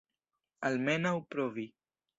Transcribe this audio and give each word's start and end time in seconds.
Almenaŭ 0.69 1.15
provi. 1.35 1.71